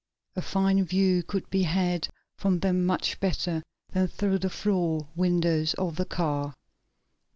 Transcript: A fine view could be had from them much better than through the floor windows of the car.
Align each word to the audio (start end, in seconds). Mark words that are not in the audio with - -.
A 0.35 0.41
fine 0.41 0.83
view 0.83 1.21
could 1.21 1.47
be 1.51 1.61
had 1.61 2.07
from 2.35 2.61
them 2.61 2.85
much 2.87 3.19
better 3.19 3.61
than 3.91 4.07
through 4.07 4.39
the 4.39 4.49
floor 4.49 5.07
windows 5.15 5.75
of 5.75 5.95
the 5.95 6.05
car. 6.05 6.55